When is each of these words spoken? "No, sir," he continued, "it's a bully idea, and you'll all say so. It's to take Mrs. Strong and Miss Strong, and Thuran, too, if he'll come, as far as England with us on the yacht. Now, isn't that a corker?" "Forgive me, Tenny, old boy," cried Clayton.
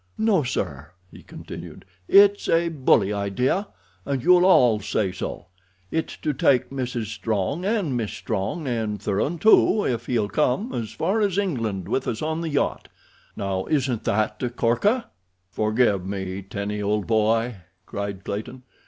"No, 0.17 0.41
sir," 0.41 0.93
he 1.11 1.21
continued, 1.21 1.85
"it's 2.07 2.49
a 2.49 2.69
bully 2.69 3.13
idea, 3.13 3.67
and 4.03 4.23
you'll 4.23 4.47
all 4.47 4.79
say 4.79 5.11
so. 5.11 5.45
It's 5.91 6.17
to 6.17 6.33
take 6.33 6.71
Mrs. 6.71 7.05
Strong 7.13 7.65
and 7.65 7.95
Miss 7.95 8.11
Strong, 8.11 8.65
and 8.65 8.99
Thuran, 8.99 9.37
too, 9.37 9.85
if 9.85 10.07
he'll 10.07 10.27
come, 10.27 10.73
as 10.73 10.89
far 10.91 11.21
as 11.21 11.37
England 11.37 11.87
with 11.87 12.07
us 12.07 12.23
on 12.23 12.41
the 12.41 12.49
yacht. 12.49 12.87
Now, 13.37 13.67
isn't 13.67 14.03
that 14.05 14.41
a 14.41 14.49
corker?" 14.49 15.05
"Forgive 15.51 16.03
me, 16.03 16.41
Tenny, 16.41 16.81
old 16.81 17.05
boy," 17.05 17.57
cried 17.85 18.23
Clayton. 18.23 18.63